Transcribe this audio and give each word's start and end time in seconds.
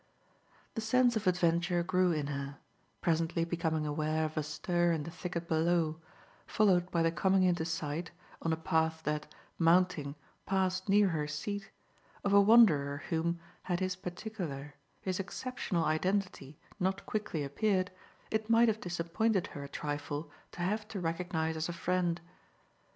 The 0.73 0.81
sense 0.81 1.15
of 1.15 1.27
adventure 1.27 1.83
grew 1.83 2.11
in 2.11 2.25
her, 2.25 2.57
presently 3.01 3.45
becoming 3.45 3.85
aware 3.85 4.25
of 4.25 4.35
a 4.35 4.41
stir 4.41 4.91
in 4.91 5.03
the 5.03 5.11
thicket 5.11 5.47
below, 5.47 6.01
followed 6.47 6.89
by 6.89 7.03
the 7.03 7.11
coming 7.11 7.43
into 7.43 7.65
sight, 7.65 8.09
on 8.41 8.51
a 8.51 8.57
path 8.57 9.03
that, 9.03 9.31
mounting, 9.59 10.15
passed 10.47 10.89
near 10.89 11.09
her 11.09 11.27
seat, 11.27 11.69
of 12.23 12.33
a 12.33 12.41
wanderer 12.41 13.03
whom, 13.11 13.39
had 13.61 13.79
his 13.79 13.95
particular, 13.95 14.73
his 15.01 15.19
exceptional 15.19 15.85
identity 15.85 16.57
not 16.79 17.05
quickly 17.05 17.43
appeared, 17.43 17.91
it 18.31 18.49
might 18.49 18.69
have 18.69 18.81
disappointed 18.81 19.45
her 19.53 19.63
a 19.63 19.69
trifle 19.69 20.31
to 20.53 20.61
have 20.63 20.87
to 20.87 20.99
recognise 20.99 21.55
as 21.55 21.69
a 21.69 21.73
friend. 21.73 22.21